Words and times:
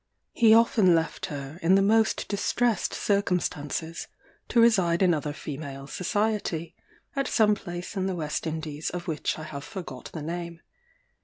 He 0.33 0.55
often 0.55 0.95
left 0.95 1.27
her, 1.27 1.59
in 1.61 1.75
the 1.75 1.81
most 1.83 2.27
distressed 2.27 2.91
circumstances, 2.95 4.07
to 4.47 4.59
reside 4.59 5.03
in 5.03 5.13
other 5.13 5.31
female 5.31 5.85
society, 5.85 6.73
at 7.15 7.27
some 7.27 7.53
place 7.53 7.95
in 7.95 8.07
the 8.07 8.15
West 8.15 8.47
Indies 8.47 8.89
of 8.89 9.07
which 9.07 9.37
I 9.37 9.43
have 9.43 9.63
forgot 9.63 10.09
the 10.11 10.23
name. 10.23 10.61